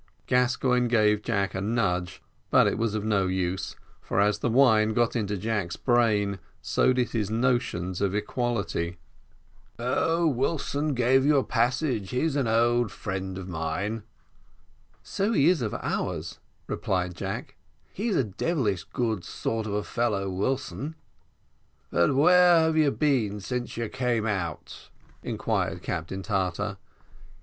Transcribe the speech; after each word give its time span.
Gascoigne 0.25 0.87
gave 0.87 1.21
Jack 1.21 1.53
a 1.53 1.61
nudge, 1.61 2.23
but 2.49 2.75
was 2.75 2.95
of 2.95 3.05
no 3.05 3.27
use, 3.27 3.75
for 4.01 4.19
as 4.19 4.39
the 4.39 4.49
wine 4.49 4.95
got 4.95 5.15
into 5.15 5.37
Jack's 5.37 5.75
brain, 5.75 6.39
so 6.59 6.91
did 6.91 7.11
his 7.11 7.29
notions 7.29 8.01
of 8.01 8.15
equality. 8.15 8.97
"Oh! 9.77 10.25
Wilson 10.27 10.95
gave 10.95 11.23
you 11.23 11.37
a 11.37 11.43
passage; 11.43 12.09
he's 12.09 12.35
an 12.35 12.47
old 12.47 12.91
friend 12.91 13.37
of 13.37 13.47
mine." 13.47 14.01
"So 15.03 15.33
he 15.33 15.47
is 15.49 15.61
of 15.61 15.75
ours," 15.75 16.39
replied 16.65 17.13
Jack; 17.13 17.55
"he's 17.93 18.15
a 18.15 18.23
devilish 18.23 18.85
good 18.85 19.23
sort 19.23 19.67
of 19.67 19.73
a 19.73 19.83
fellow, 19.83 20.31
Wilson." 20.31 20.95
"But 21.91 22.15
where 22.15 22.57
have 22.65 22.75
you 22.75 22.89
been 22.89 23.39
since 23.39 23.77
you 23.77 23.87
came 23.87 24.25
out?" 24.25 24.89
inquired 25.21 25.83
Captain 25.83 26.23
Tartar. 26.23 26.77